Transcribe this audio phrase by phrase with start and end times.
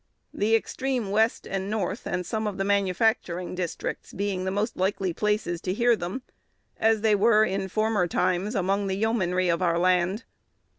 [0.33, 5.13] the extreme west and north, and some of the manufacturing districts, being the most likely
[5.13, 6.23] places to hear them,
[6.77, 10.23] as they were, in former times, among the yeomanry of our land.